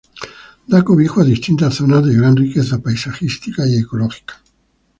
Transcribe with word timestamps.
Da 0.71 0.83
cobijo 0.83 1.21
a 1.21 1.23
distintas 1.23 1.75
zonas 1.75 2.03
de 2.03 2.15
gran 2.17 2.35
riqueza 2.35 2.79
paisajística 2.81 3.67
y 3.67 3.75
ecológica. 3.77 4.41